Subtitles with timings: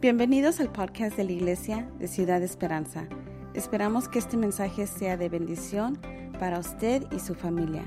[0.00, 3.06] Bienvenidos al podcast de la Iglesia de Ciudad Esperanza.
[3.52, 6.00] Esperamos que este mensaje sea de bendición
[6.38, 7.84] para usted y su familia.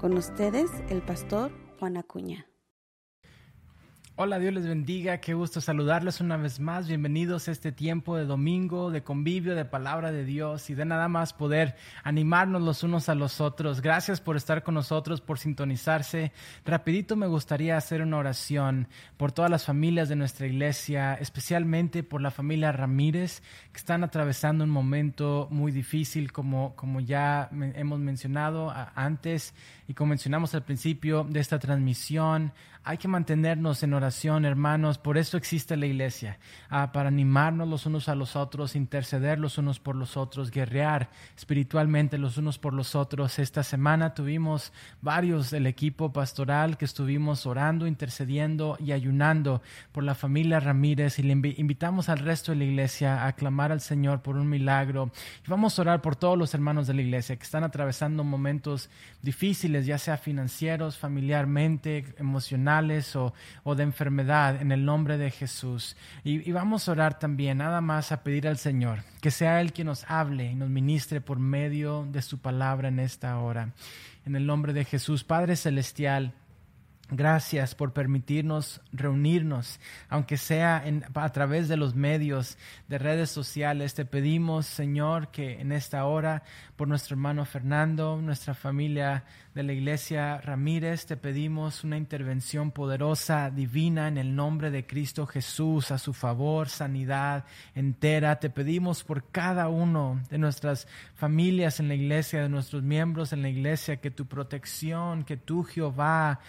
[0.00, 2.51] Con ustedes, el pastor Juan Acuña.
[4.14, 6.86] Hola, Dios les bendiga, qué gusto saludarles una vez más.
[6.86, 11.08] Bienvenidos a este tiempo de domingo, de convivio, de palabra de Dios y de nada
[11.08, 13.80] más poder animarnos los unos a los otros.
[13.80, 16.30] Gracias por estar con nosotros, por sintonizarse.
[16.66, 18.86] Rapidito me gustaría hacer una oración
[19.16, 24.62] por todas las familias de nuestra iglesia, especialmente por la familia Ramírez, que están atravesando
[24.62, 29.54] un momento muy difícil, como, como ya hemos mencionado antes
[29.92, 32.54] y como mencionamos al principio de esta transmisión.
[32.82, 34.98] Hay que mantenernos en oración, hermanos.
[34.98, 36.38] Por eso existe la iglesia,
[36.68, 41.10] ah, para animarnos los unos a los otros, interceder los unos por los otros, guerrear
[41.36, 43.38] espiritualmente los unos por los otros.
[43.38, 50.16] Esta semana tuvimos varios del equipo pastoral que estuvimos orando, intercediendo y ayunando por la
[50.16, 54.36] familia Ramírez y le invitamos al resto de la iglesia a clamar al Señor por
[54.36, 55.12] un milagro.
[55.46, 58.90] Y vamos a orar por todos los hermanos de la iglesia que están atravesando momentos
[59.22, 63.32] difíciles, ya sea financieros, familiarmente, emocionales o,
[63.74, 65.96] de enfermedad en el nombre de Jesús.
[66.24, 69.72] Y, y, vamos a orar también, nada más a pedir al Señor que sea Él
[69.72, 73.70] quien nos hable y nos ministre por medio de su palabra en esta hora.
[74.26, 76.32] En el nombre de Jesús, Padre Celestial.
[77.14, 80.82] Gracias por permitirnos reunirnos, aunque sea
[81.14, 82.56] a través de los medios
[82.88, 83.92] de redes sociales.
[83.92, 86.42] Te pedimos, Señor, que en esta hora,
[86.74, 93.50] por nuestro hermano Fernando, nuestra familia de la iglesia Ramírez, te pedimos una intervención poderosa,
[93.50, 98.40] divina, en el nombre de Cristo Jesús, a su favor, sanidad entera.
[98.40, 103.42] Te pedimos por cada uno de nuestras familias en la iglesia, de nuestros miembros en
[103.42, 106.40] la iglesia, que tu protección, que tú, Jehová,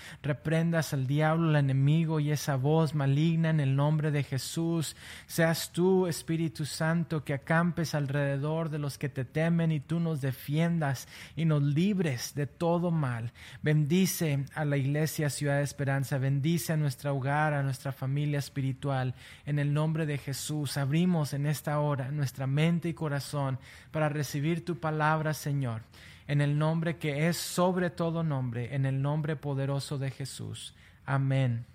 [0.53, 4.95] reprendas al diablo, al enemigo y esa voz maligna en el nombre de Jesús.
[5.25, 10.21] Seas tú, Espíritu Santo, que acampes alrededor de los que te temen y tú nos
[10.21, 13.33] defiendas y nos libres de todo mal.
[13.63, 19.15] Bendice a la iglesia Ciudad de Esperanza, bendice a nuestro hogar, a nuestra familia espiritual.
[19.47, 23.57] En el nombre de Jesús, abrimos en esta hora nuestra mente y corazón
[23.89, 25.81] para recibir tu palabra, Señor.
[26.27, 30.73] En el nombre que es sobre todo nombre, en el nombre poderoso de Jesús.
[31.05, 31.65] Amén.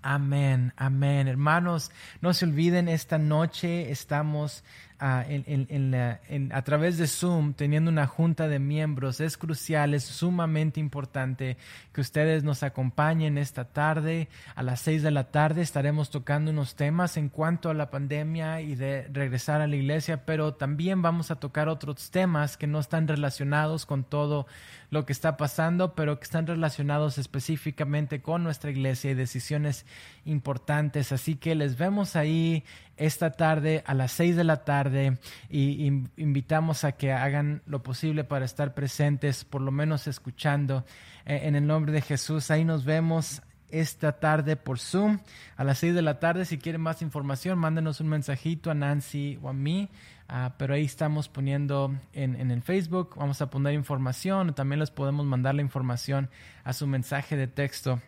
[0.00, 1.26] Amén, amén.
[1.28, 1.90] Hermanos,
[2.20, 4.62] no se olviden, esta noche estamos
[5.00, 9.20] a través de Zoom teniendo una junta de miembros.
[9.20, 11.56] Es crucial, es sumamente importante
[11.92, 14.28] que ustedes nos acompañen esta tarde.
[14.54, 18.60] A las seis de la tarde estaremos tocando unos temas en cuanto a la pandemia
[18.60, 22.80] y de regresar a la iglesia, pero también vamos a tocar otros temas que no
[22.80, 24.46] están relacionados con todo
[24.90, 29.86] lo que está pasando, pero que están relacionados específicamente con nuestra iglesia y decisiones
[30.24, 31.12] importantes.
[31.12, 32.64] Así que les vemos ahí
[32.98, 35.86] esta tarde a las seis de la tarde y
[36.16, 40.84] invitamos a que hagan lo posible para estar presentes, por lo menos escuchando
[41.24, 42.50] eh, en el nombre de Jesús.
[42.50, 45.18] Ahí nos vemos esta tarde por Zoom
[45.56, 46.44] a las seis de la tarde.
[46.44, 49.88] Si quieren más información, mándenos un mensajito a Nancy o a mí.
[50.28, 54.90] Ah, pero ahí estamos poniendo en, en, el Facebook, vamos a poner información, también les
[54.90, 56.28] podemos mandar la información
[56.64, 58.02] a su mensaje de texto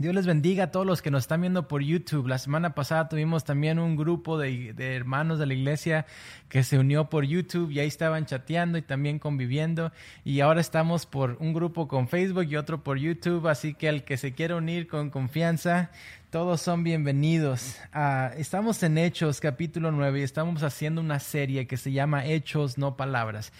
[0.00, 2.26] Dios les bendiga a todos los que nos están viendo por YouTube.
[2.26, 6.06] La semana pasada tuvimos también un grupo de, hermanos de la iglesia
[6.48, 9.92] que se unió por YouTube y ahí estaban chateando y también conviviendo.
[10.24, 13.46] Y ahora estamos por un grupo con Facebook y otro por YouTube.
[13.46, 15.90] Así que el que se quiera unir con confianza,
[16.30, 17.76] todos son bienvenidos.
[17.92, 22.78] Ah, estamos en Hechos capítulo 9 y estamos haciendo una serie que se llama Hechos,
[22.78, 23.52] no palabras.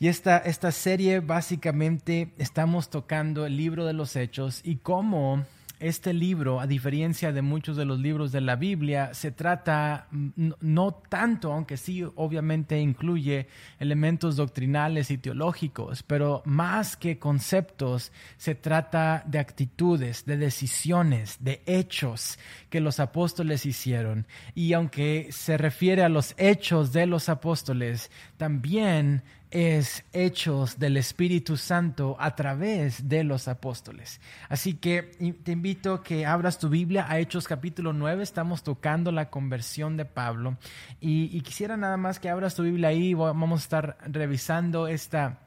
[0.00, 5.44] Y esta, esta serie básicamente estamos tocando el libro de los Hechos y cómo
[5.80, 10.92] este libro, a diferencia de muchos de los libros de la Biblia, se trata no,
[11.08, 19.22] tanto, aunque sí obviamente incluye elementos doctrinales y teológicos, pero más que conceptos, se trata
[19.26, 22.38] de actitudes, de decisiones, de hechos
[22.70, 24.26] que los apóstoles hicieron.
[24.54, 31.56] Y aunque se refiere a los hechos de los apóstoles, también es hechos del Espíritu
[31.56, 34.20] Santo a través de los apóstoles.
[34.48, 35.02] Así que
[35.42, 39.96] te invito a que abras tu Biblia a Hechos capítulo 9, estamos tocando la conversión
[39.96, 40.58] de Pablo.
[41.00, 45.40] Y, y quisiera nada más que abras tu Biblia ahí, vamos a estar revisando esta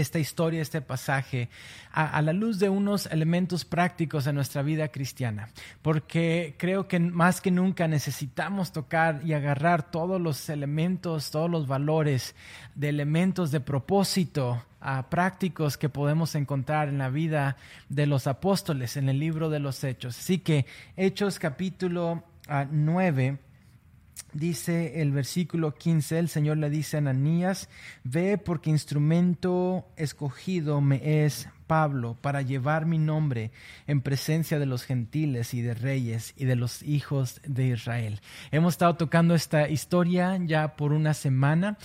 [0.00, 1.48] esta historia, este pasaje,
[1.92, 5.48] a, la luz de unos elementos prácticos de nuestra vida cristiana,
[5.82, 11.66] porque creo que más que nunca necesitamos tocar y agarrar todos los elementos, todos los
[11.66, 12.34] valores
[12.74, 14.62] de elementos de propósito
[15.08, 17.56] prácticos que podemos encontrar en la vida
[17.88, 20.18] de los apóstoles en el libro de los Hechos.
[20.18, 22.22] Así que Hechos capítulo
[22.70, 23.38] 9
[24.34, 27.68] dice el versículo 15, el Señor le dice a Ananías,
[28.02, 33.50] ve porque instrumento escogido me es Pablo para llevar mi nombre
[33.86, 38.20] en presencia de los gentiles y de reyes y de los hijos de Israel.
[38.50, 41.78] Hemos estado tocando esta historia ya por una semana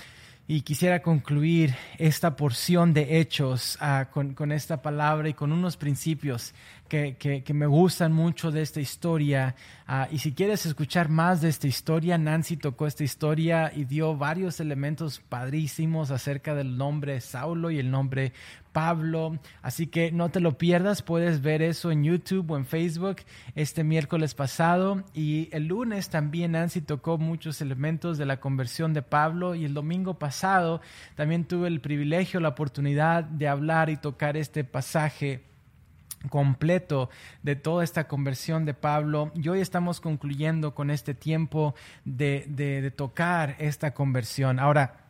[0.51, 6.55] y quisiera concluir esta porción de hechos ah, con, esta palabra y con unos principios
[6.89, 9.55] que, me gustan mucho de esta historia.
[9.87, 14.17] Ah, y si quieres escuchar más de esta historia, Nancy tocó esta historia y dio
[14.17, 18.33] varios elementos padrísimos acerca del nombre Saulo y el nombre
[18.73, 19.39] Pablo.
[19.61, 23.17] Así que no te lo pierdas, puedes ver eso en YouTube o en Facebook
[23.55, 25.03] este miércoles pasado.
[25.13, 29.55] Y el lunes también Nancy tocó muchos elementos de la conversión de Pablo.
[29.55, 30.81] Y el domingo pasado
[31.15, 35.48] también tuve el privilegio, la oportunidad de hablar y tocar este pasaje
[36.29, 37.09] completo
[37.43, 39.31] de toda esta conversión de Pablo.
[39.35, 44.59] Y hoy estamos concluyendo con este tiempo de, de tocar esta conversión.
[44.59, 45.09] Ahora,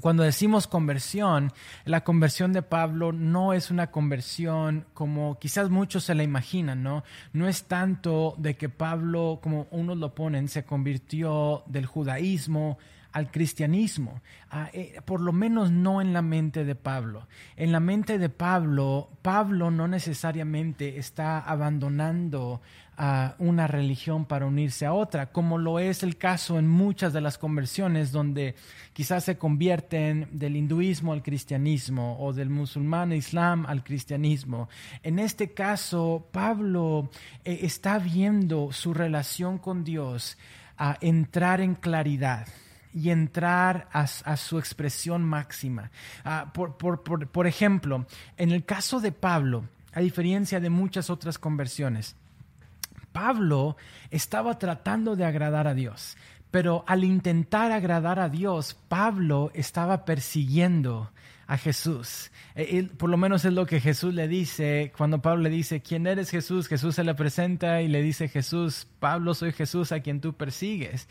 [0.00, 1.52] cuando decimos conversión,
[1.84, 7.04] la conversión de Pablo no es una conversión como quizás muchos se la imaginan, ¿no?
[7.34, 12.78] No es tanto de que Pablo, como unos lo ponen, se convirtió del judaísmo
[13.12, 17.28] al cristianismo, ah, eh, por lo menos no en la mente de Pablo.
[17.56, 22.62] En la mente de Pablo, Pablo no necesariamente está abandonando
[22.96, 27.20] a una religión para unirse a otra, como lo es el caso en muchas de
[27.20, 28.54] las conversiones donde
[28.92, 34.68] quizás se convierten del hinduismo al cristianismo o del musulmán islam al cristianismo.
[35.02, 37.10] En este caso, Pablo
[37.44, 40.36] eh, está viendo su relación con Dios
[40.76, 42.46] a entrar en claridad
[42.92, 45.90] y entrar a, su expresión máxima.
[46.24, 48.06] Ah, por, por ejemplo,
[48.36, 52.16] en el caso de Pablo, a diferencia de muchas otras conversiones,
[53.12, 53.76] Pablo
[54.10, 56.16] estaba tratando de agradar a Dios,
[56.50, 61.11] pero al intentar agradar a Dios, Pablo estaba persiguiendo
[61.46, 62.30] a Jesús.
[62.54, 64.92] Eh, por lo menos es lo que Jesús le dice.
[64.96, 66.68] Cuando Pablo le dice, ¿quién eres Jesús?
[66.68, 71.08] Jesús se le presenta y le dice, Jesús, Pablo, soy Jesús a quien tú persigues.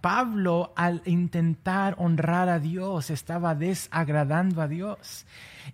[0.00, 5.26] Pablo, al intentar honrar a Dios, estaba desagradando a Dios.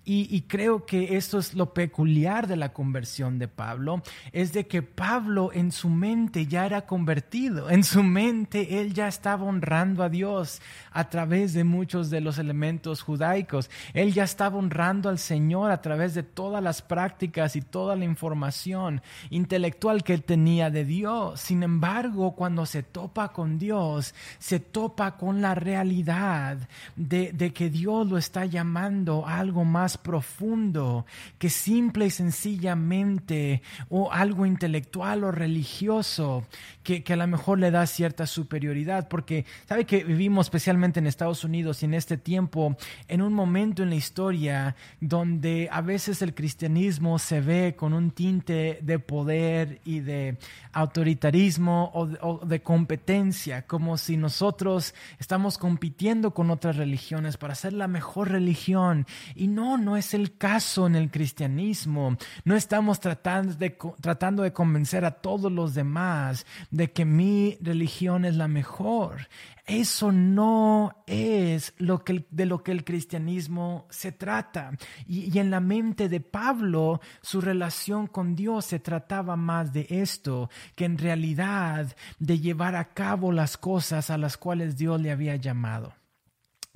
[0.05, 4.03] Y, creo que esto es lo peculiar de la conversión de Pablo,
[4.33, 9.07] es de que Pablo en su mente ya era convertido, en su mente él ya
[9.07, 10.61] estaba honrando a Dios
[10.91, 13.62] a través de muchos de los elementos judaicos,
[13.93, 18.05] él ya estaba honrando al Señor a través de todas las prácticas y toda la
[18.05, 21.41] información intelectual que él tenía de Dios.
[21.41, 26.57] Sin embargo, cuando se topa con Dios, se topa con la realidad
[26.97, 31.07] de, que Dios lo está llamando a algo más más profundo
[31.39, 36.47] que simple y sencillamente o algo intelectual o religioso
[36.83, 41.43] que, a lo mejor le da cierta superioridad, porque sabe que vivimos especialmente en Estados
[41.43, 42.77] Unidos y en este tiempo
[43.09, 48.11] en un momento en la historia donde a veces el cristianismo se ve con un
[48.11, 50.39] tinte de poder y de
[50.73, 57.73] autoritarismo o o de competencia, como si nosotros estamos compitiendo con otras religiones para ser
[57.73, 59.07] la mejor religión.
[59.35, 62.17] Y no, no, es el caso en el cristianismo.
[62.45, 68.25] No estamos tratando de, tratando de convencer a todos los demás de que mi religión
[68.25, 69.29] es la mejor.
[69.65, 74.73] Eso no es lo que, de lo que el cristianismo se trata.
[75.07, 79.87] Y, y, en la mente de Pablo, su relación con Dios se trataba más de
[79.89, 85.13] esto, que en realidad de llevar a cabo las cosas a las cuales Dios le
[85.13, 85.95] había llamado.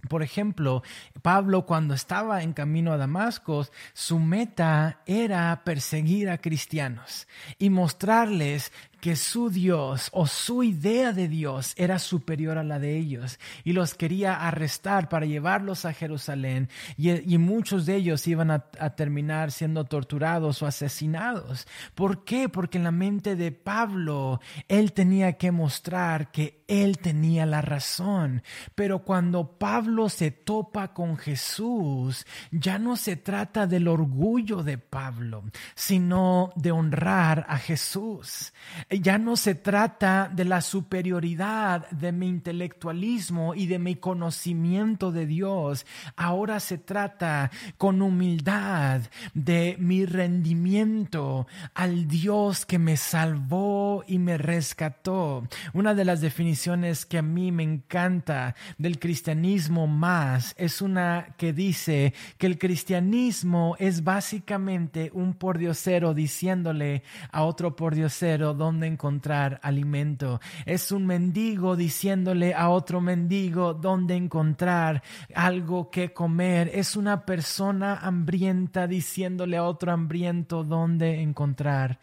[0.09, 0.83] Por ejemplo,
[1.23, 7.26] Pablo cuando estaba en camino a Damasco, su meta era perseguir a cristianos
[7.59, 12.97] y mostrarles que su Dios o su idea de Dios era superior a la de
[12.97, 18.61] ellos y los quería arrestar para llevarlos a Jerusalén y, muchos de ellos iban a,
[18.97, 21.67] terminar siendo torturados o asesinados.
[21.95, 22.49] ¿Por qué?
[22.49, 28.43] Porque en la mente de Pablo él tenía que mostrar que él tenía la razón.
[28.75, 35.45] Pero cuando Pablo se topa con Jesús, ya no se trata del orgullo de Pablo,
[35.75, 38.53] sino de honrar a Jesús
[38.88, 45.26] ya no se trata de la superioridad de mi intelectualismo y de mi conocimiento de
[45.26, 45.85] Dios.
[46.14, 49.00] Ahora se trata con humildad
[49.35, 55.49] de mi rendimiento al Dios que me salvó y me rescató.
[55.73, 61.52] Una de las definiciones que a mí me encanta del cristianismo más es una que
[61.52, 67.02] dice que el cristianismo es básicamente un pordiosero diciéndole
[67.33, 70.40] a otro pordiosero dónde encontrar alimento.
[70.64, 75.02] Es un mendigo diciéndole a otro mendigo dónde encontrar
[75.35, 76.71] algo que comer.
[76.75, 81.99] Es una persona hambrienta diciéndole a otro hambriento dónde encontrar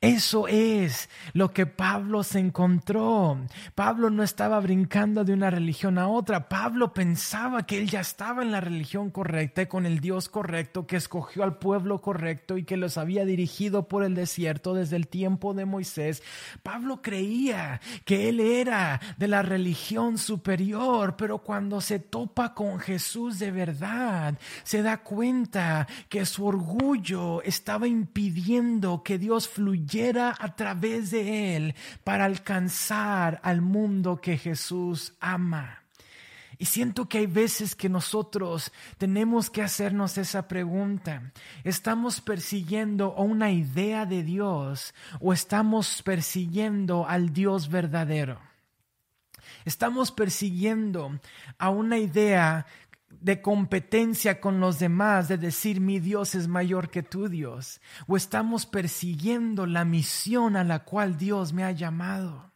[0.00, 3.38] Eso es lo que Pablo se encontró.
[3.74, 6.48] Pablo no estaba brincando de una religión a otra.
[6.48, 10.86] Pablo pensaba que él ya estaba en la religión correcta y con el Dios correcto,
[10.86, 15.08] que escogió al pueblo correcto y que los había dirigido por el desierto desde el
[15.08, 16.22] tiempo de Moisés.
[16.62, 23.38] Pablo creía que él era de la religión superior, pero cuando se topa con Jesús
[23.38, 24.34] de verdad,
[24.64, 31.74] se da cuenta que su orgullo estaba impidiendo que Dios fluyera a través de él
[32.04, 35.82] para alcanzar al mundo que Jesús ama.
[36.60, 41.32] Y siento que hay veces que nosotros tenemos que hacernos esa pregunta.
[41.62, 48.40] ¿Estamos persiguiendo una idea de Dios o estamos persiguiendo al Dios verdadero?
[49.64, 51.20] Estamos persiguiendo
[51.58, 52.66] a una idea
[53.10, 58.16] de competencia con los demás, de decir mi Dios es mayor que tu Dios, o
[58.16, 62.52] estamos persiguiendo la misión a la cual Dios me ha llamado.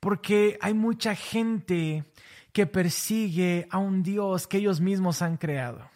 [0.00, 2.04] Porque hay mucha gente
[2.52, 5.93] que persigue a un Dios que ellos mismos han creado.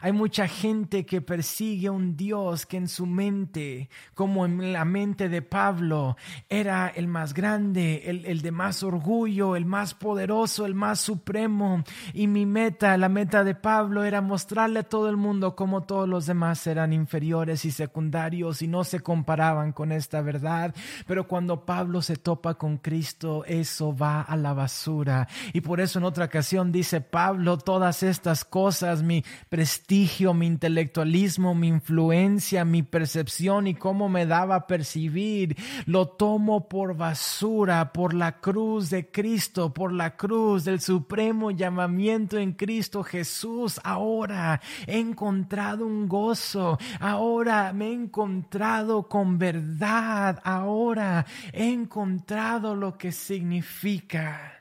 [0.00, 4.84] Hay mucha gente que persigue a un Dios que en su mente, como en la
[4.84, 6.16] mente de Pablo,
[6.48, 11.82] era el más grande, el, el, de más orgullo, el más poderoso, el más supremo.
[12.14, 16.08] Y mi meta, la meta de Pablo, era mostrarle a todo el mundo cómo todos
[16.08, 20.74] los demás eran inferiores y secundarios y no se comparaban con esta verdad.
[21.06, 25.28] Pero cuando Pablo se topa con Cristo, eso va a la basura.
[25.52, 29.24] Y por eso en otra ocasión dice Pablo, todas estas cosas, mi
[29.68, 36.70] prestigio, mi intelectualismo, mi influencia, mi percepción y cómo me daba a percibir, lo tomo
[36.70, 43.02] por basura, por la cruz de Cristo, por la cruz del supremo llamamiento en Cristo
[43.02, 43.78] Jesús.
[43.84, 52.96] Ahora he encontrado un gozo, ahora me he encontrado con verdad, ahora he encontrado lo
[52.96, 54.57] que significa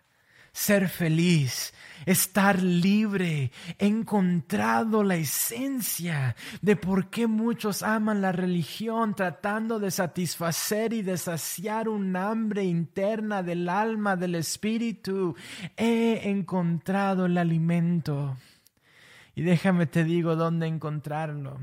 [0.58, 1.72] ser feliz,
[2.08, 3.52] estar libre.
[3.78, 11.04] He encontrado la esencia de por qué muchos aman la religión tratando de satisfacer y
[11.04, 15.36] de saciar un hambre interna del alma, del espíritu.
[15.78, 18.36] He encontrado el alimento.
[19.38, 21.60] Y déjame te digo dónde encontrarlo.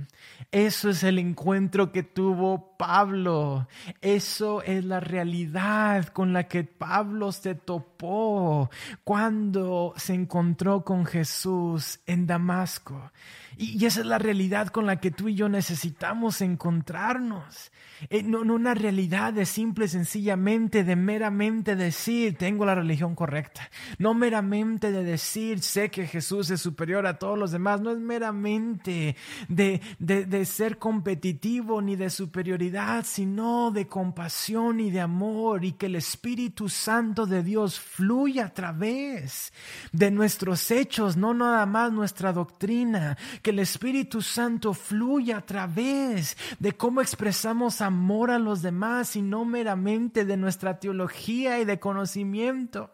[0.52, 3.66] Eso es el encuentro que tuvo Pablo.
[4.00, 8.70] Eso es la realidad con la que Pablo se topó
[9.02, 13.10] cuando se encontró con Jesús en Damasco.
[13.56, 17.72] Y, esa es la realidad con la que tú y yo necesitamos encontrarnos.
[18.10, 23.70] Eh, no, no, una realidad de simple, sencillamente, de meramente decir, tengo la religión correcta.
[23.98, 27.80] No meramente de decir, sé que Jesús es superior a todos los demás.
[27.80, 29.16] No es meramente
[29.48, 35.72] de, de, de ser competitivo ni de superioridad, sino de compasión y de amor y
[35.72, 39.52] que el Espíritu Santo de Dios fluya a través
[39.92, 46.34] de nuestros hechos, no nada más nuestra doctrina que el Espíritu Santo fluya a través
[46.58, 51.78] de cómo expresamos amor a los demás y no meramente de nuestra teología y de
[51.78, 52.90] conocimiento.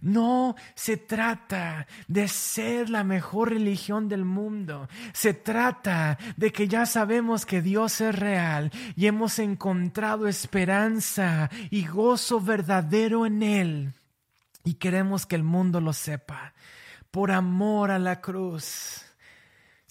[0.00, 4.88] No se trata de ser la mejor religión del mundo.
[5.12, 11.86] Se trata de que ya sabemos que Dios es real y hemos encontrado esperanza y
[11.86, 13.92] gozo verdadero en Él.
[14.64, 16.54] Y queremos que el mundo lo sepa.
[17.10, 19.11] Por amor a la cruz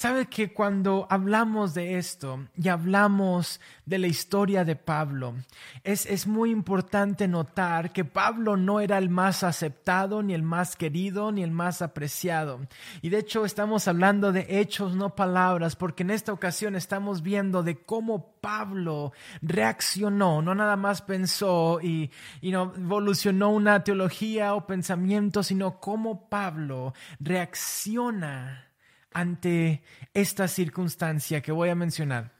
[0.01, 5.35] Sabe que cuando hablamos de esto y hablamos de la historia de Pablo,
[5.83, 10.75] es, es, muy importante notar que Pablo no era el más aceptado, ni el más
[10.75, 12.61] querido, ni el más apreciado.
[13.03, 17.61] Y de hecho estamos hablando de hechos, no palabras, porque en esta ocasión estamos viendo
[17.61, 22.09] de cómo Pablo reaccionó, no nada más pensó y,
[22.41, 28.70] y no evolucionó una teología o pensamiento, sino cómo Pablo reacciona
[29.13, 29.81] ante
[30.13, 32.31] esta circunstancia que voy a mencionar,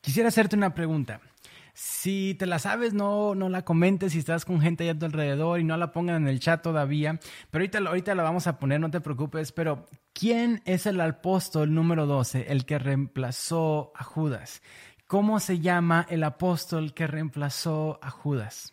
[0.00, 1.20] quisiera hacerte una pregunta.
[1.76, 5.58] Si te la sabes, no, no la comentes si estás con gente a tu alrededor
[5.58, 7.18] y no la pongan en el chat todavía.
[7.50, 9.50] Pero ahorita, ahorita la vamos a poner, no te preocupes.
[9.50, 14.62] Pero, ¿quién es el apóstol número 12, el que reemplazó a Judas?
[15.08, 18.72] ¿Cómo se llama el apóstol que reemplazó a Judas?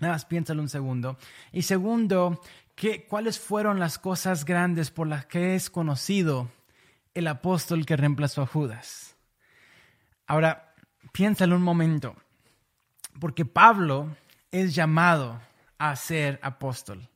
[0.00, 1.18] Nada más piénsalo un segundo.
[1.52, 2.40] Y segundo,
[2.74, 6.50] ¿Qué, ¿Cuáles fueron las cosas grandes por las que es conocido
[7.14, 9.16] el apóstol que reemplazó a Judas?
[10.26, 10.74] Ahora,
[11.12, 12.16] piénsalo un momento.
[13.20, 14.16] Porque Pablo
[14.50, 15.40] es llamado
[15.78, 17.08] a ser apóstol.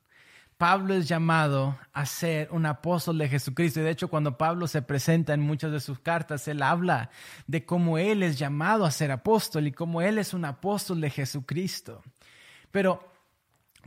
[0.57, 3.81] Pablo es llamado a ser un apóstol de Jesucristo.
[3.81, 7.11] Y de hecho, cuando Pablo se presenta en muchas de sus cartas, él habla
[7.47, 11.11] de cómo él es llamado a ser apóstol y cómo él es un apóstol de
[11.11, 12.03] Jesucristo.
[12.73, 13.08] Pero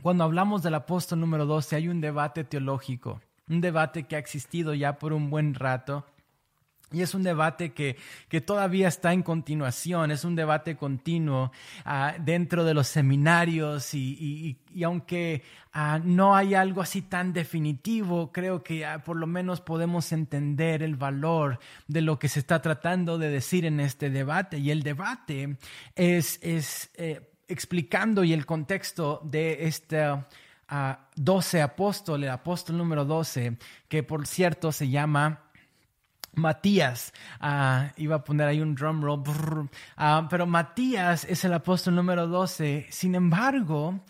[0.02, 4.74] cuando hablamos del apóstol número 12, hay un debate teológico, un debate que ha existido
[4.74, 6.04] ya por un buen rato
[6.92, 7.96] y es un debate que,
[8.28, 11.50] que, todavía está en continuación, es un debate continuo
[11.86, 15.42] uh, dentro de los seminarios y, y, y aunque
[15.74, 20.82] uh, no hay algo así tan definitivo, creo que uh, por lo menos podemos entender
[20.82, 24.58] el valor de lo que se está tratando de decir en este debate.
[24.58, 25.56] Y el debate
[25.94, 30.12] es, es eh, explicando y el contexto de este...
[30.70, 33.58] Uh, 12 apóstol, el apóstol número 12,
[33.88, 35.42] que por cierto se llama
[36.34, 41.94] Matías, uh, iba a poner ahí un drum roll, uh, pero Matías es el apóstol
[41.94, 42.86] número 12.
[42.88, 44.00] Sin embargo,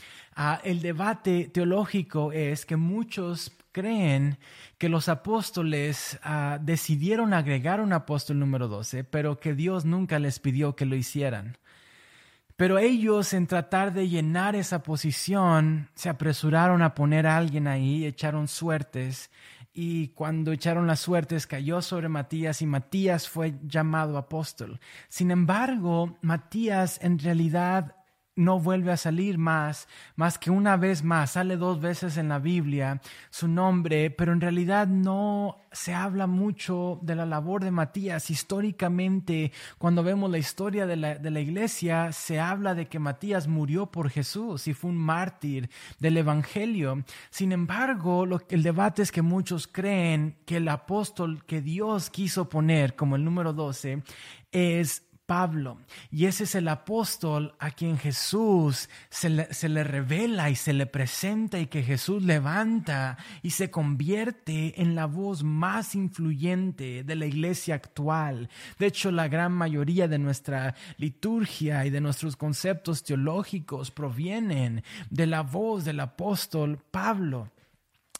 [0.62, 4.38] el debate teológico es que muchos creen
[4.78, 6.18] que los apóstoles
[6.60, 11.58] decidieron agregar un apóstol número 12, pero que Dios nunca les pidió que lo hicieran.
[12.62, 18.06] Pero ellos en tratar de llenar esa posición se apresuraron a poner a alguien ahí,
[18.06, 19.32] echaron suertes
[19.74, 24.78] y cuando echaron las suertes cayó sobre Matías y Matías fue llamado apóstol.
[25.08, 27.96] Sin embargo, Matías en realidad
[28.34, 32.38] no vuelve a salir más, más que una vez más, sale dos veces en la
[32.38, 38.30] Biblia su nombre, pero en realidad no se habla mucho de la labor de Matías.
[38.30, 43.48] Históricamente, cuando vemos la historia de la, de la iglesia, se habla de que Matías
[43.48, 47.04] murió por Jesús y fue un mártir del Evangelio.
[47.30, 52.48] Sin embargo, lo, el debate es que muchos creen que el apóstol que Dios quiso
[52.48, 54.02] poner como el número 12
[54.52, 55.78] es Pablo.
[56.10, 60.72] Y ese es el apóstol a quien Jesús se le, se le, revela y se
[60.72, 67.16] le presenta y que Jesús levanta y se convierte en la voz más influyente de
[67.16, 68.50] la iglesia actual.
[68.78, 75.26] De hecho, la gran mayoría de nuestra liturgia y de nuestros conceptos teológicos provienen de
[75.26, 77.50] la voz del apóstol Pablo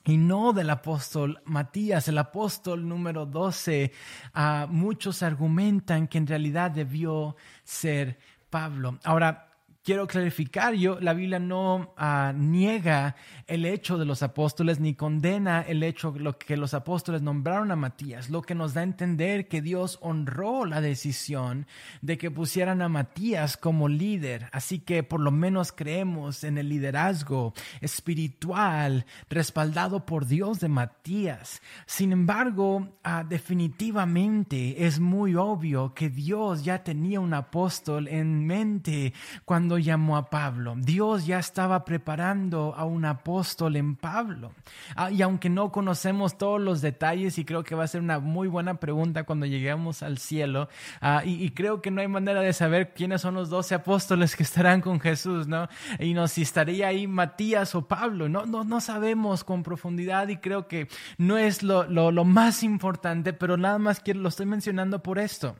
[0.04, 3.92] y no del apóstol Matías, el apóstol número 12.
[4.34, 8.18] Uh, muchos argumentan que en realidad debió ser
[8.50, 8.98] Pablo.
[9.04, 9.51] Ahora,
[9.84, 13.16] quiero clarificar, yo, la Biblia no uh, niega
[13.46, 17.76] el hecho de los apóstoles ni condena el hecho lo que los apóstoles nombraron a
[17.76, 21.66] Matías, lo que nos da a entender que Dios honró la decisión
[22.00, 24.48] de que pusieran a Matías como líder.
[24.52, 31.60] Así que por lo menos creemos en el liderazgo espiritual respaldado por Dios de Matías.
[31.86, 39.12] Sin embargo, uh, definitivamente es muy obvio que Dios ya tenía un apóstol en mente
[39.44, 40.74] cuando llamó a Pablo.
[40.76, 44.52] Dios ya estaba preparando a un apóstol en Pablo.
[44.96, 48.18] Ah, y aunque no conocemos todos los detalles, y creo que va a ser una
[48.18, 50.68] muy buena pregunta cuando lleguemos al cielo,
[51.00, 54.42] ah, y, creo que no hay manera de saber quiénes son los doce apóstoles que
[54.42, 55.68] estarán con Jesús, ¿no?
[55.98, 60.38] Y no si estaría ahí Matías o Pablo, no, no, no sabemos con profundidad y
[60.38, 65.02] creo que no es lo, lo, más importante, pero nada más quiero, lo estoy mencionando
[65.02, 65.56] por esto.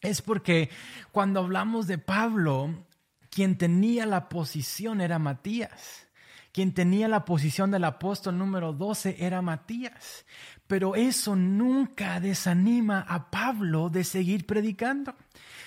[0.00, 0.70] Es porque
[1.12, 2.74] cuando hablamos de Pablo,
[3.30, 6.06] quien tenía la posición era Matías.
[6.52, 10.26] Quien tenía la posición del apóstol número 12 era Matías.
[10.70, 15.16] Pero eso nunca desanima a Pablo de seguir predicando.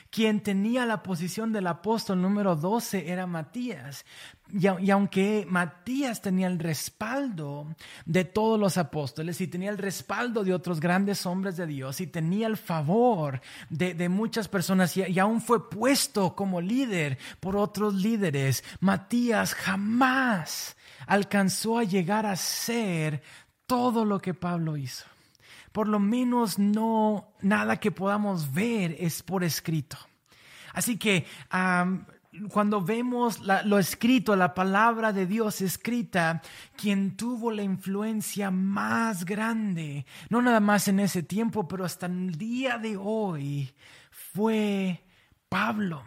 [0.09, 4.05] Quien tenía la posición del apóstol número 12 era Matías.
[4.49, 10.53] Y, aunque Matías tenía el respaldo de todos los apóstoles y tenía el respaldo de
[10.53, 15.19] otros grandes hombres de Dios y tenía el favor de, de muchas personas y, y
[15.19, 23.21] aún fue puesto como líder por otros líderes, Matías jamás alcanzó a llegar a ser
[23.73, 25.05] todo lo que Pablo hizo
[25.71, 29.97] por lo menos no nada que podamos ver es por escrito.
[30.71, 31.25] Así que
[32.49, 36.43] cuando vemos lo escrito, la palabra de Dios escrita,
[36.75, 42.37] quien tuvo la influencia más grande, no nada más en ese tiempo, pero hasta el
[42.37, 43.73] día de hoy,
[44.11, 45.03] fue
[45.49, 46.03] Pablo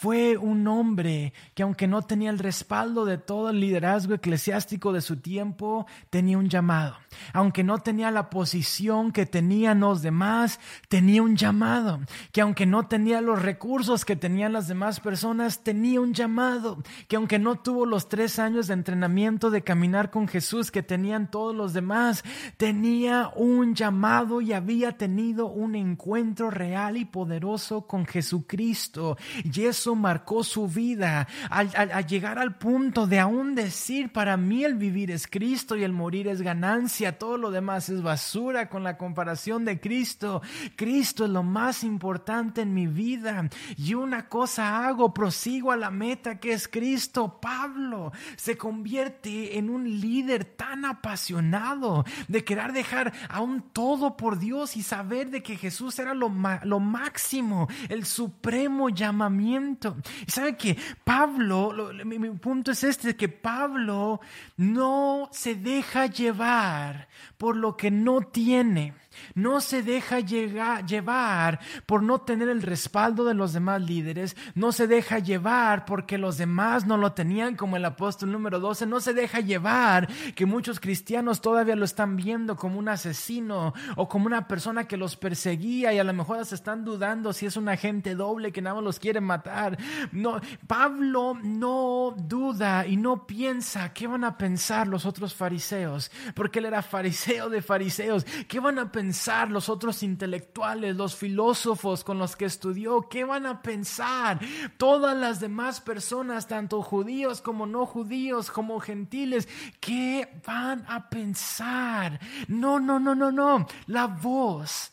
[0.00, 5.02] fue un hombre que aunque no tenía el respaldo de todo el liderazgo eclesiástico de
[5.02, 6.96] su tiempo, tenía un llamado.
[7.34, 10.58] Aunque no tenía la posición que tenían los demás,
[10.88, 12.00] tenía un llamado.
[12.32, 16.82] Que aunque no tenía los recursos que tenían las demás personas, tenía un llamado.
[17.06, 21.30] Que aunque no tuvo los tres años de entrenamiento de caminar con Jesús que tenían
[21.30, 22.24] todos los demás,
[22.56, 29.18] tenía un llamado y había tenido un encuentro real y poderoso con Jesucristo.
[29.44, 31.70] Y eso marcó su vida, al,
[32.06, 36.28] llegar al punto de aún decir, para mí el vivir es Cristo y el morir
[36.28, 40.42] es ganancia, todo lo demás es basura con la comparación de Cristo.
[40.76, 45.90] Cristo es lo más importante en mi vida y una cosa hago, prosigo a la
[45.90, 47.38] meta que es Cristo.
[47.40, 54.76] Pablo se convierte en un líder tan apasionado de querer dejar aún todo por Dios
[54.76, 56.32] y saber de que Jesús era lo,
[56.64, 59.79] lo máximo, el supremo llamamiento.
[60.26, 64.20] Y sabe que Pablo, mi, mi, punto es este, que Pablo
[64.56, 68.94] no se deja llevar por lo que no tiene.
[69.34, 74.36] No se deja llevar por no tener el respaldo de los demás líderes.
[74.54, 78.86] No se deja llevar porque los demás no lo tenían como el apóstol número 12.
[78.86, 84.08] No se deja llevar que muchos cristianos todavía lo están viendo como un asesino o
[84.08, 87.56] como una persona que los perseguía y a lo mejor se están dudando si es
[87.56, 89.78] un agente doble que nada más los quiere matar.
[90.12, 96.60] No, Pablo no duda y no piensa qué van a pensar los otros fariseos, porque
[96.60, 98.24] él era fariseo de fariseos.
[98.48, 98.99] ¿Qué van a pensar?
[99.00, 103.08] Pensar los otros intelectuales, los filósofos con los que estudió?
[103.08, 104.38] ¿Qué van a pensar
[104.76, 109.48] todas las demás personas, tanto judíos como no judíos, como gentiles?
[109.80, 112.20] ¿Qué van a pensar?
[112.46, 113.66] No, no, no, no, no.
[113.86, 114.92] La voz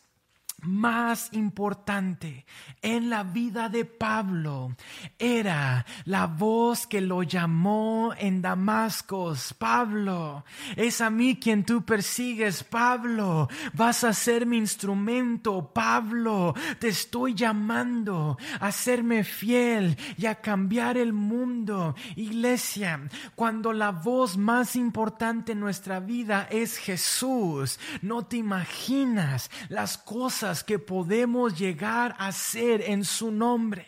[0.60, 2.44] más importante
[2.82, 4.74] en la vida de Pablo
[5.18, 9.34] era la voz que lo llamó en Damasco.
[9.58, 10.44] Pablo,
[10.76, 12.64] es a mí quien tú persigues.
[12.64, 15.72] Pablo, vas a ser mi instrumento.
[15.72, 21.94] Pablo, te estoy llamando a serme fiel y a cambiar el mundo.
[22.16, 29.98] Iglesia, cuando la voz más importante en nuestra vida es Jesús, no te imaginas las
[29.98, 33.86] cosas que podemos llegar a hacer en su nombre.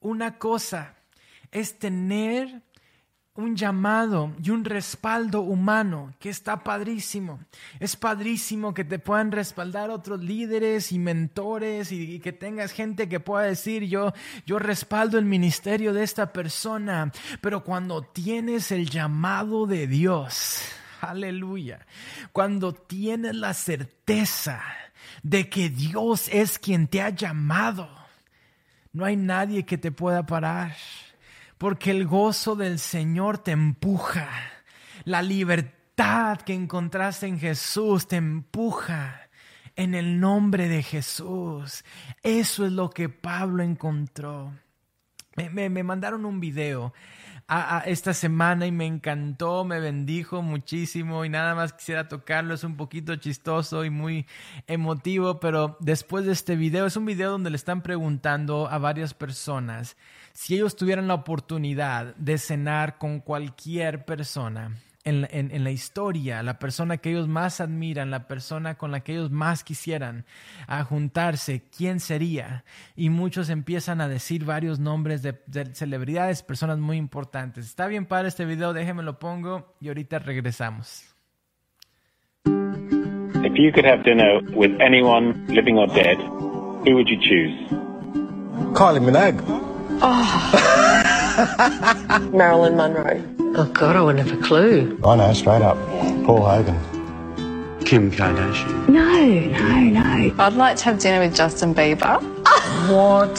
[0.00, 0.94] Una cosa
[1.50, 2.62] es tener
[3.36, 7.40] un llamado y un respaldo humano que está padrísimo.
[7.80, 13.20] Es padrísimo que te puedan respaldar otros líderes y mentores y, que tengas gente que
[13.20, 14.12] pueda decir yo
[14.46, 20.62] yo respaldo el ministerio de esta persona, pero cuando tienes el llamado de Dios,
[21.00, 21.86] aleluya,
[22.32, 24.62] cuando tienes la certeza
[25.28, 27.88] de que Dios es quien te ha llamado.
[28.92, 30.76] No hay nadie que te pueda parar,
[31.58, 34.28] porque el gozo del Señor te empuja.
[35.04, 39.28] La libertad que encontraste en Jesús te empuja
[39.74, 41.84] en el nombre de Jesús.
[42.22, 44.52] Eso es lo que Pablo encontró.
[45.36, 46.92] Me, me mandaron un video
[47.48, 52.54] a, esta semana y me encantó, me bendijo muchísimo y nada más quisiera tocarlo.
[52.54, 54.26] Es un poquito chistoso y muy
[54.66, 59.14] emotivo, pero después de este video, es un video donde le están preguntando a varias
[59.14, 59.96] personas
[60.32, 66.96] si ellos tuvieran la oportunidad de cenar con cualquier persona en, la historia, la persona
[66.96, 70.24] que ellos más admiran, la persona con la que ellos más quisieran
[70.66, 72.64] a juntarse, ¿quién sería?
[72.96, 75.34] Y muchos empiezan a decir varios nombres de,
[75.74, 77.66] celebridades, personas muy importantes.
[77.66, 81.04] Está bien para este video, déjenme lo pongo y ahorita regresamos.
[82.44, 87.54] If you could have dinner with anyone, living or dead, who would you choose?
[88.74, 89.40] Kylie Minogue.
[90.02, 91.02] Oh.
[92.32, 93.22] Marilyn Monroe.
[93.56, 94.98] Oh, God, I wouldn't have a clue.
[95.04, 95.76] I know, straight up.
[96.24, 96.78] Paul Hogan.
[97.84, 98.88] Kim Kardashian.
[98.88, 100.34] No, no, no.
[100.38, 102.20] I'd like to have dinner with Justin Bieber.
[102.90, 103.38] what?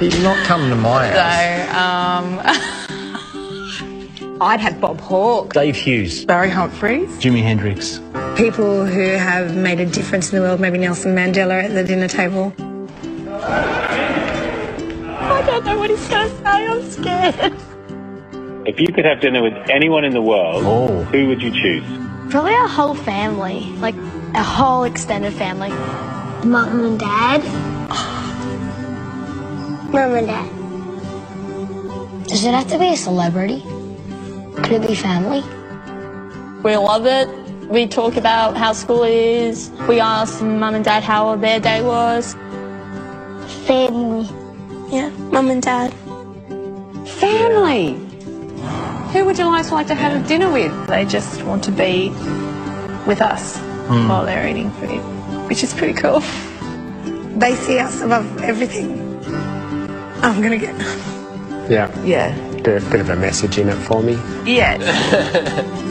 [0.00, 1.70] He's not coming to my house.
[1.70, 2.80] So, um...
[4.42, 5.52] I'd have Bob Hawke.
[5.52, 6.24] Dave Hughes.
[6.24, 7.10] Barry Humphries.
[7.18, 8.00] Jimi Hendrix.
[8.36, 12.08] People who have made a difference in the world, maybe Nelson Mandela at the dinner
[12.08, 12.54] table.
[15.50, 18.68] I don't know what he's going to say, I'm scared.
[18.68, 21.02] If you could have dinner with anyone in the world, oh.
[21.06, 21.82] who would you choose?
[22.30, 23.96] Probably our whole family, like
[24.34, 25.70] a whole extended family.
[26.48, 27.42] Mom and Dad.
[29.92, 30.48] Mom and Dad.
[32.28, 33.62] Does it have to be a celebrity?
[34.62, 35.42] Could it be family?
[36.62, 37.28] We love it.
[37.68, 39.72] We talk about how school is.
[39.88, 42.34] We ask mum and dad how their day was.
[43.66, 44.28] Family.
[44.90, 45.92] Yeah, mum and dad.
[47.08, 47.94] Family.
[49.12, 50.72] Who would you like to like to have a dinner with?
[50.88, 52.10] They just want to be
[53.06, 54.08] with us mm.
[54.08, 55.00] while they're eating food,
[55.48, 56.20] which is pretty cool.
[57.38, 59.00] They see us above everything.
[60.22, 60.74] I'm gonna get.
[61.70, 61.88] Yeah.
[62.04, 62.36] Yeah.
[62.62, 64.14] Bit, bit of a message in it for me.
[64.44, 64.76] Yeah.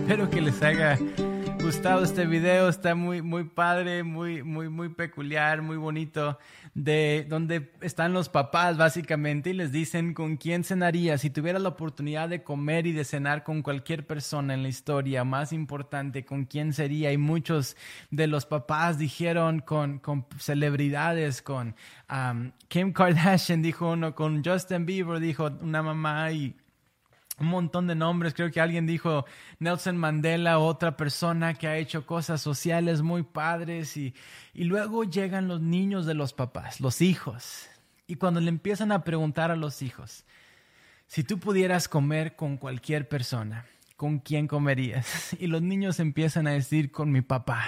[0.00, 0.98] Espero que les haya
[1.62, 6.38] gustado este video, está muy muy padre, muy muy muy peculiar, muy bonito
[6.74, 11.18] de donde están los papás básicamente y les dicen con quién cenaría.
[11.18, 15.22] Si tuvieras la oportunidad de comer y de cenar con cualquier persona en la historia,
[15.22, 17.76] más importante con quién sería y muchos
[18.10, 20.00] de los papás dijeron con,
[20.38, 21.76] celebridades, con
[22.68, 26.56] Kim Kardashian dijo uno, con Justin Bieber dijo una mamá y
[27.38, 28.34] un montón de nombres.
[28.34, 29.24] Creo que alguien dijo
[29.58, 33.96] Nelson Mandela, otra persona que ha hecho cosas sociales muy padres.
[33.96, 34.14] Y,
[34.54, 37.68] y luego llegan los niños de los papás, los hijos.
[38.06, 40.24] Y cuando le empiezan a preguntar a los hijos,
[41.06, 43.66] si tú pudieras comer con cualquier persona,
[43.96, 45.36] ¿con quién comerías?
[45.38, 47.64] Y los niños empiezan a decir, con mi papá.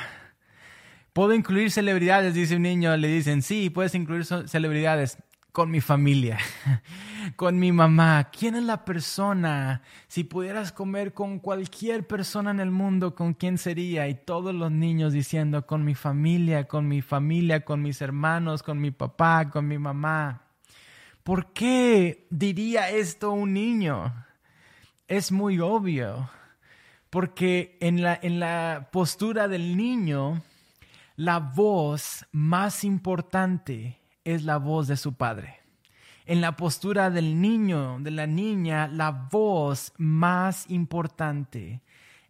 [1.12, 2.34] ¿Puedo incluir celebridades?
[2.34, 5.18] Dice un niño, le dicen, sí, puedes incluir celebridades
[5.54, 6.36] con mi familia,
[7.36, 8.28] con mi mamá.
[8.36, 9.82] ¿Quién es la persona?
[10.08, 14.08] Si pudieras comer con cualquier persona en el mundo, ¿con quién sería?
[14.08, 18.80] Y todos los niños diciendo, con mi familia, con mi familia, con mis hermanos, con
[18.80, 20.42] mi papá, con mi mamá.
[21.22, 24.12] ¿Por qué diría esto un niño?
[25.06, 26.30] Es muy obvio,
[27.10, 30.42] porque en la, en la postura del niño,
[31.14, 35.60] la voz más importante es la voz de su padre.
[36.26, 41.82] En la postura del niño, de la niña, la voz más importante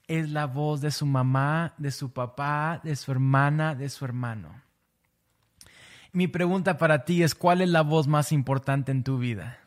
[0.08, 4.62] es la voz de su mamá, de su papá, de su hermana, de su hermano.
[6.12, 9.58] Mi pregunta para ti es, ¿cuál es la voz más importante en tu vida?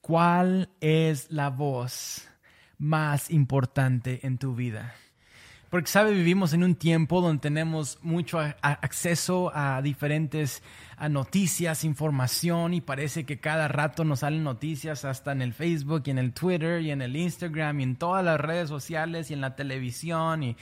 [0.00, 2.28] ¿Cuál es la voz
[2.78, 4.94] más importante en tu vida?
[5.74, 10.62] Porque, sabe, vivimos en un tiempo donde tenemos mucho acceso a diferentes
[10.96, 16.02] a noticias, información y parece que cada rato nos salen noticias hasta en el Facebook
[16.06, 19.34] y en el Twitter y en el Instagram y en todas las redes sociales y
[19.34, 20.56] en la televisión y,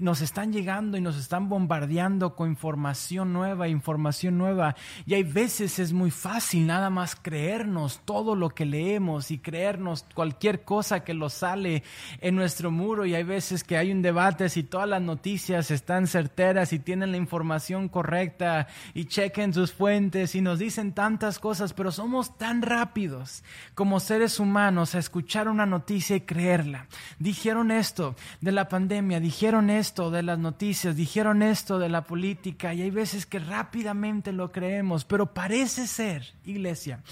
[0.00, 4.76] nos están llegando y nos están bombardeando con información nueva, información nueva.
[5.06, 10.04] Y hay veces es muy fácil nada más creernos todo lo que leemos y creernos
[10.14, 11.82] cualquier cosa que lo sale
[12.20, 13.06] en nuestro muro.
[13.06, 17.12] Y hay veces que hay un debate si todas las noticias están certeras y tienen
[17.12, 22.62] la información correcta y chequen sus fuentes y nos dicen tantas cosas, pero somos tan
[22.62, 23.42] rápidos
[23.74, 26.86] como seres humanos a escuchar una noticia y creerla.
[27.18, 32.72] Dijeron esto de la pandemia, dijeron esto de las noticias, dijeron esto de la política
[32.72, 37.02] y hay veces que rápidamente lo creemos, pero parece ser, iglesia,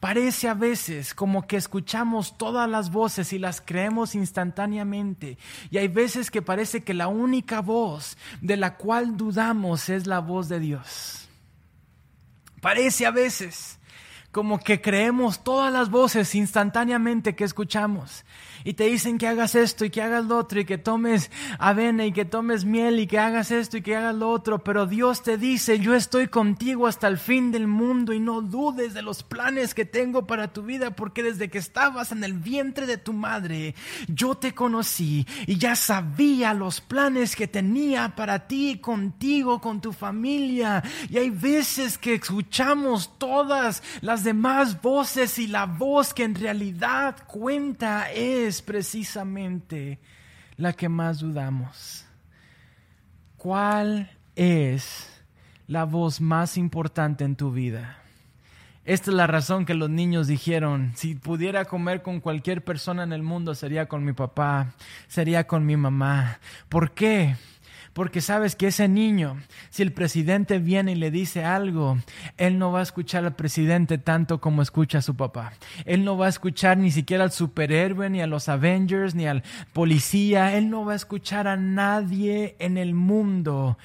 [0.00, 5.38] Parece a veces como que escuchamos todas las voces y las creemos instantáneamente.
[5.70, 10.18] Y hay veces que parece que la única voz de la cual dudamos es la
[10.18, 11.25] voz de Dios.
[12.66, 13.78] Parece a veces
[14.32, 18.24] como que creemos todas las voces instantáneamente que escuchamos
[18.66, 22.04] y te dicen que hagas esto y que hagas lo otro y que tomes avena
[22.04, 25.22] y que tomes miel y que hagas esto y que hagas lo otro, pero Dios
[25.22, 29.22] te dice, yo estoy contigo hasta el fin del mundo y no dudes de los
[29.22, 33.12] planes que tengo para tu vida, porque desde que estabas en el vientre de tu
[33.12, 33.76] madre,
[34.08, 39.92] yo te conocí y ya sabía los planes que tenía para ti, contigo, con tu
[39.92, 40.82] familia.
[41.08, 47.16] Y hay veces que escuchamos todas las demás voces y la voz que en realidad
[47.28, 49.98] cuenta es precisamente
[50.56, 52.06] la que más dudamos.
[53.36, 55.22] ¿Cuál es
[55.66, 57.98] la voz más importante en tu vida?
[58.84, 63.12] Esta es la razón que los niños dijeron, si pudiera comer con cualquier persona en
[63.12, 64.74] el mundo sería con mi papá,
[65.08, 66.38] sería con mi mamá.
[66.68, 67.34] ¿Por qué?
[67.96, 69.38] Porque sabes que ese niño,
[69.70, 71.96] si el presidente viene y le dice algo,
[72.36, 75.54] él no va a escuchar al presidente tanto como escucha a su papá.
[75.86, 79.42] Él no va a escuchar ni siquiera al superhéroe, ni a los Avengers, ni al
[79.72, 80.58] policía.
[80.58, 83.78] Él no va a escuchar a nadie en el mundo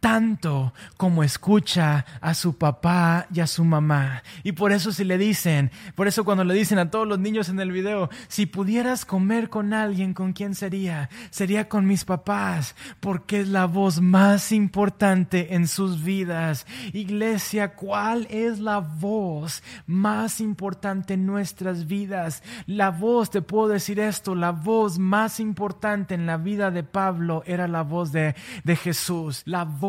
[0.00, 4.22] tanto como escucha a su papá y a su mamá.
[4.42, 7.48] Y por eso si le dicen, por eso cuando le dicen a todos los niños
[7.48, 11.10] en el video, si pudieras comer con alguien, ¿con quién sería?
[11.30, 16.66] Sería con mis papás, porque es la voz más importante en sus vidas.
[16.92, 22.42] Iglesia, ¿cuál es la voz más importante en nuestras vidas?
[22.66, 27.42] La voz, te puedo decir esto, la voz más importante en la vida de Pablo
[27.46, 28.34] era la voz de,
[28.64, 29.42] de Jesús.
[29.44, 29.87] La voz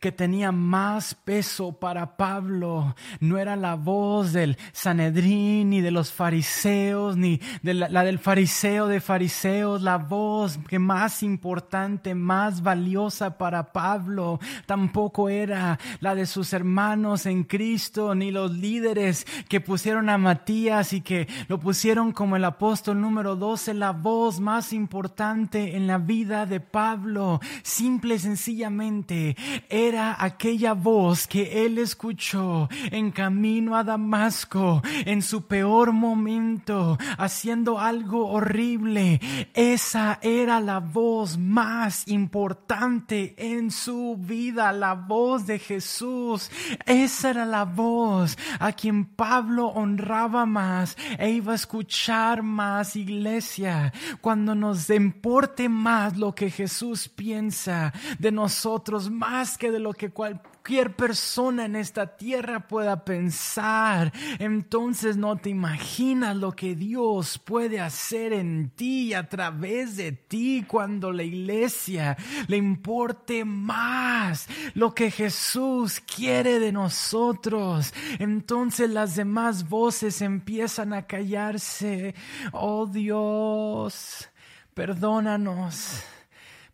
[0.00, 2.94] que tenía más peso para Pablo.
[3.20, 8.18] No era la voz del Sanedrín, ni de los fariseos, ni de la, la del
[8.18, 9.82] fariseo de fariseos.
[9.82, 17.26] La voz que más importante, más valiosa para Pablo, tampoco era la de sus hermanos
[17.26, 22.44] en Cristo, ni los líderes que pusieron a Matías y que lo pusieron como el
[22.44, 27.40] apóstol número 12, la voz más importante en la vida de Pablo.
[27.62, 29.13] Simple y sencillamente
[29.68, 37.78] era aquella voz que él escuchó en camino a Damasco, en su peor momento, haciendo
[37.78, 39.20] algo horrible.
[39.54, 46.50] Esa era la voz más importante en su vida, la voz de Jesús.
[46.86, 53.92] Esa era la voz a quien Pablo honraba más e iba a escuchar más iglesia.
[54.20, 60.10] Cuando nos importe más lo que Jesús piensa de nosotros, más que de lo que
[60.10, 67.80] cualquier persona en esta tierra pueda pensar, entonces no te imaginas lo que Dios puede
[67.80, 74.94] hacer en ti y a través de ti cuando la iglesia le importe más lo
[74.94, 77.92] que Jesús quiere de nosotros.
[78.18, 82.14] Entonces las demás voces empiezan a callarse.
[82.52, 84.28] Oh Dios,
[84.72, 86.02] perdónanos.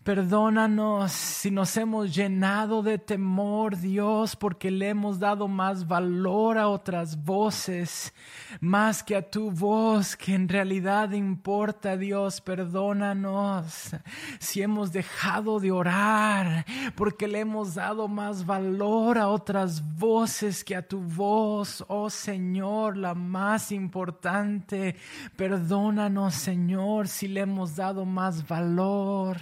[0.02, 6.68] Perdónanos si nos hemos llenado de temor, Dios, porque le hemos dado más valor a
[6.68, 8.14] otras voces,
[8.60, 12.40] más que a tu voz, que en realidad importa, Dios.
[12.40, 13.90] Perdónanos
[14.38, 16.64] si hemos dejado de orar,
[16.96, 22.96] porque le hemos dado más valor a otras voces que a tu voz, oh Señor,
[22.96, 24.96] la más importante.
[25.36, 29.36] Perdónanos, Señor, si le hemos dado más valor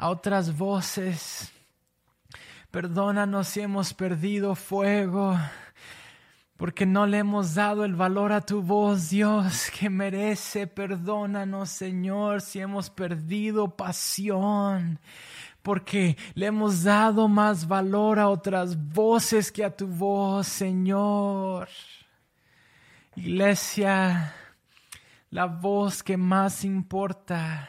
[0.00, 1.52] a otras voces.
[2.70, 5.38] Perdónanos si hemos perdido fuego,
[6.56, 10.66] porque no le hemos dado el valor a tu voz, Dios, que merece.
[10.66, 14.98] Perdónanos, Señor, si hemos perdido pasión,
[15.60, 21.68] porque le hemos dado más valor a otras voces que a tu voz, Señor.
[23.16, 24.34] Iglesia,
[25.28, 27.68] la voz que más importa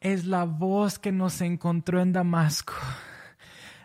[0.00, 2.74] es la voz que nos encontró en Damasco.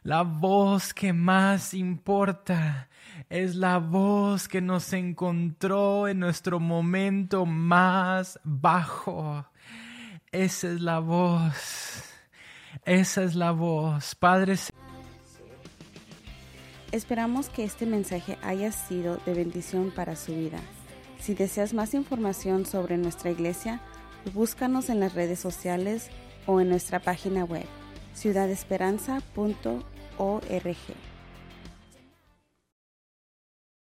[0.03, 2.89] La voz que más importa
[3.29, 9.45] es la voz que nos encontró en nuestro momento más bajo.
[10.31, 12.03] Esa es la voz.
[12.85, 14.15] Esa es la voz.
[14.15, 14.55] Padre.
[16.91, 20.59] Esperamos que este mensaje haya sido de bendición para su vida.
[21.19, 23.81] Si deseas más información sobre nuestra iglesia,
[24.33, 26.09] Búscanos en las redes sociales
[26.45, 27.65] o en nuestra página web
[28.15, 30.77] ciudadesperanza.org.